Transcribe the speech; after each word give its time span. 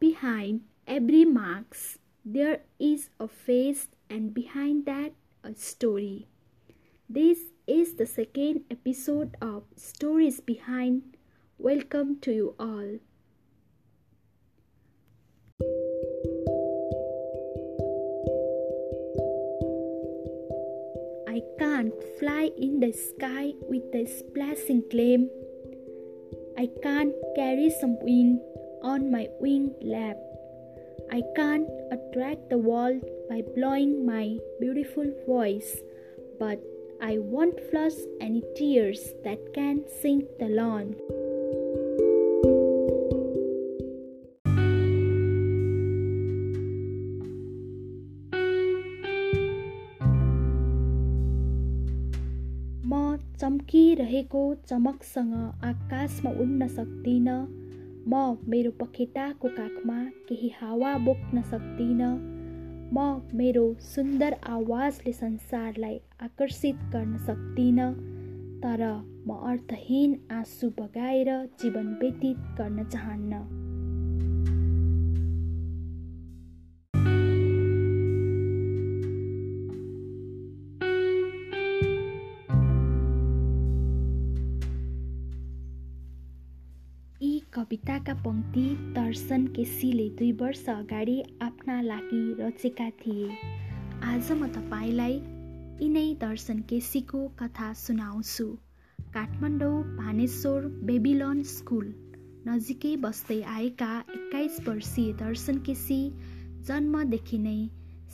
Behind 0.00 0.62
every 0.86 1.26
mask, 1.26 1.98
there 2.24 2.60
is 2.78 3.10
a 3.20 3.28
face, 3.28 3.88
and 4.08 4.32
behind 4.32 4.86
that, 4.86 5.12
a 5.44 5.54
story. 5.54 6.26
This 7.06 7.52
is 7.66 7.96
the 7.96 8.06
second 8.06 8.64
episode 8.70 9.36
of 9.42 9.64
Stories 9.76 10.40
Behind. 10.40 11.02
Welcome 11.58 12.16
to 12.22 12.32
you 12.32 12.54
all. 12.58 12.96
I 21.28 21.42
can't 21.58 21.92
fly 22.18 22.48
in 22.56 22.80
the 22.80 22.96
sky 22.96 23.52
with 23.68 23.84
a 23.92 24.06
splashing 24.08 24.82
claim. 24.90 25.28
I 26.56 26.70
can't 26.82 27.12
carry 27.36 27.68
some 27.68 27.98
wind 28.00 28.40
on 28.81 29.11
my 29.11 29.27
wing 29.39 29.73
lap. 29.81 30.17
I 31.11 31.21
can't 31.35 31.69
attract 31.91 32.49
the 32.49 32.57
world 32.57 33.01
by 33.29 33.41
blowing 33.55 34.05
my 34.05 34.37
beautiful 34.59 35.05
voice, 35.27 35.77
but 36.39 36.59
I 37.01 37.17
won't 37.17 37.59
flush 37.69 37.97
any 38.21 38.43
tears 38.55 39.13
that 39.23 39.53
can 39.53 39.83
sink 40.01 40.25
the 40.39 40.49
lawn. 40.49 40.95
म 52.85 53.17
चम्किरहेको 53.41 54.43
चमकसँग 54.69 55.33
आकाशमा 55.69 56.31
उड्न 56.41 56.67
सक्दिनँ 56.67 57.58
म 58.08 58.36
मेरो 58.48 58.70
पखेटाको 58.70 59.48
काखमा 59.48 60.04
केही 60.04 60.48
हावा 60.48 60.96
बोक्न 60.98 61.42
सक्दिनँ। 61.42 62.12
म 62.94 63.22
मेरो 63.34 63.74
सुन्दर 63.80 64.36
आवाजले 64.46 65.12
संसारलाई 65.12 66.00
आकर्षित 66.22 66.74
गर्न 66.74 67.16
सक्दिनँ। 67.16 67.92
तर 68.62 68.82
म 69.26 69.32
अर्थहीन 69.32 70.20
आँसु 70.30 70.68
बगाएर 70.70 71.46
जीवन 71.60 71.98
व्यतीत 72.02 72.36
गर्न 72.36 72.84
चाहन्न। 72.84 73.69
कविताका 87.70 88.14
पङ्क्ति 88.22 88.62
दर्शन 88.94 89.46
केसीले 89.46 90.08
दुई 90.18 90.30
वर्ष 90.38 90.64
अगाडि 90.68 91.12
आफ्ना 91.42 91.80
लागि 91.80 92.22
रचेका 92.38 92.88
थिए। 93.00 93.28
आज 94.04 94.30
म 94.32 94.46
तपाईँलाई 94.56 95.14
यिनै 95.82 96.02
दर्शन 96.20 96.58
केसीको 96.66 97.20
कथा 97.38 97.72
सुनाउँछु। 97.82 98.46
काठमाडौँ 99.14 99.76
भानेश्वर 99.98 100.66
बेबिलोन 100.82 101.42
स्कुल 101.52 101.86
नजिकै 102.48 102.96
बस्दै 103.06 103.40
आएका 103.54 103.92
एक्काइस 104.16 104.58
वर्षीय 104.66 105.12
दर्शन 105.22 105.62
केसी 105.62 106.00
जन्मदेखि 106.66 107.38
नै 107.38 107.56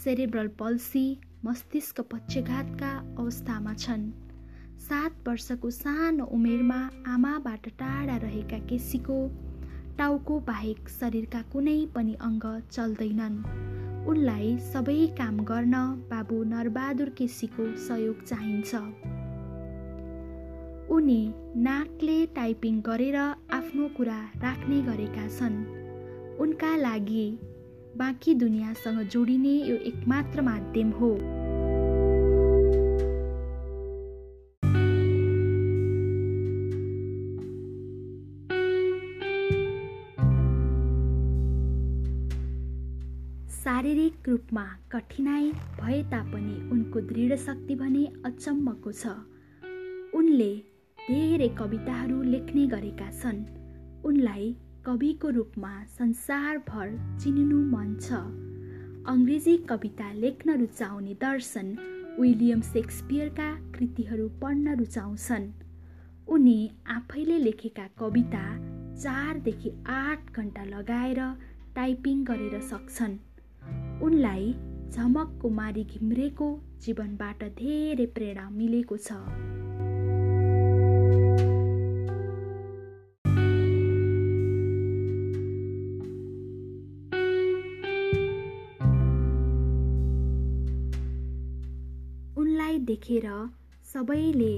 सेरेब्रल 0.05 0.49
पल्सी 0.61 1.07
मस्तिष्क 1.45 2.01
पक्षघातका 2.13 2.93
अवस्थामा 3.17 3.75
छन्। 3.77 4.07
सात 4.85 5.29
वर्षको 5.29 5.71
सानो 5.73 6.25
उमेरमा 6.37 6.81
आमाबाट 7.09 7.69
टाढा 7.79 8.17
रहेका 8.23 8.59
केसीको 8.69 9.19
टाउको 9.99 10.41
बाहेक 10.41 10.89
शरीरका 10.89 11.43
कुनै 11.43 11.87
पनि 11.95 12.15
अङ्ग 12.21 12.45
चल्दैनन्। 12.71 13.37
उनलाई 14.07 14.59
सबै 14.59 15.07
काम 15.19 15.37
गर्न 15.41 15.77
बाबु 16.11 16.43
नरबहादुर 16.45 17.09
केसीको 17.09 17.67
सहयोग 17.77 18.23
चाहिन्छ। 18.23 18.75
उनी 20.91 21.35
नाकले 21.57 22.27
टाइपिङ 22.27 22.81
गरेर 22.81 23.17
आफ्नो 23.51 23.89
कुरा 23.89 24.19
राख्ने 24.37 24.83
गरेका 24.83 25.27
छन्। 25.29 25.57
उनका 26.41 26.77
लागि 26.77 27.39
बाँकी 27.97 28.35
दुनियाँसँग 28.35 29.03
जोडिने 29.09 29.57
यो 29.69 29.77
एकमात्र 29.91 30.43
माध्यम 30.43 30.91
हो। 30.91 31.11
शारीरिक 43.67 44.29
रूपमा 44.29 44.63
कठिनाई 44.93 45.51
भए 45.79 46.03
तापनि 46.11 46.69
उनको 46.73 47.01
दृढ 47.01 47.35
शक्ति 47.37 47.75
भने 47.75 48.05
अचम्मको 48.25 48.93
छ। 48.93 49.15
उनले 50.15 50.47
धेरै 50.99 51.49
कविताहरू 51.59 52.23
लेख्ने 52.23 52.67
गरेका 52.67 53.09
छन्। 53.11 53.43
उनलाई 54.07 54.47
कविको 54.87 55.31
रूपमा 55.39 55.73
संसारभर 55.97 56.95
चिनिनु 57.19 57.59
मन 57.75 57.91
छ। 57.99 58.23
अङ्ग्रेजी 59.15 59.57
कविता 59.67 60.13
लेख्न 60.23 60.59
रुचाउने 60.63 61.19
दर्शन 61.27 61.77
विलियम 62.21 62.61
सेक्सपियरका 62.71 63.53
कृतिहरू 63.75 64.29
पढ्न 64.41 64.79
रुचाउँछन्। 64.79 65.53
उनी 66.29 66.59
आफैले 66.99 67.39
लेखेका 67.39 67.89
कविता 67.99 68.49
चारदेखि 68.95 69.79
आठ 70.01 70.37
घन्टा 70.37 70.65
लगाएर 70.75 71.25
टाइपिङ 71.75 72.25
गरेर 72.25 72.61
सक्छन्। 72.61 73.25
उनलाई 74.03 74.53
झमक 74.93 75.39
कुमारी 75.43 75.83
घिम्रेको 75.85 76.49
जीवनबाट 76.85 77.43
धेरै 77.59 78.07
प्रेरणा 78.17 78.49
मिलेको 78.51 78.97
छ। 78.97 79.13
उनलाई 92.37 92.79
देखेर 92.91 93.27
सबैले 93.93 94.55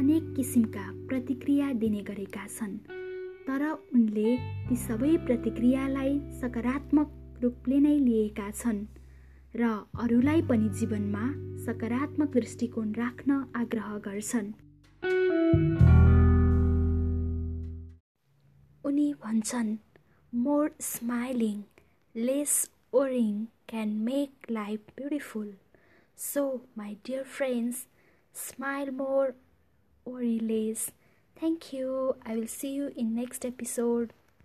अनेक 0.00 0.32
किसिमका 0.36 0.86
प्रतिक्रिया 1.08 1.72
दिने 1.82 2.02
गरेका 2.10 2.46
छन् 2.56 2.76
तर 3.46 3.62
उनले 3.70 4.36
ती 4.68 4.76
सबै 4.76 5.16
प्रतिक्रियालाई 5.26 6.18
सकारात्मक 6.40 7.16
रूपले 7.42 7.78
नै 7.80 7.94
लिएका 7.98 8.48
छन् 8.50 8.80
र 9.54 9.70
अरूलाई 10.04 10.42
पनि 10.50 10.68
जीवनमा 10.80 11.24
सकारात्मक 11.64 12.32
दृष्टिकोण 12.36 12.92
राख्न 12.94 13.38
आग्रह 13.62 13.96
गर्छन् 14.06 14.48
उनी 18.84 19.08
भन्छन् 19.24 19.74
more 20.32 20.70
smiling 20.88 21.60
less 22.14 22.56
worrying 23.02 23.44
can 23.68 23.94
make 24.08 24.50
life 24.50 24.96
beautiful 24.96 25.52
so 26.18 26.48
my 26.78 26.94
dear 27.06 27.22
friends 27.36 27.86
smile 28.34 28.90
more 28.96 29.34
worry 30.06 30.38
less. 30.40 30.90
Thank 31.36 31.72
you. 31.72 32.16
I 32.24 32.36
will 32.36 32.46
see 32.48 32.72
you 32.74 32.92
in 32.96 33.14
next 33.14 33.44
episode. 33.44 34.12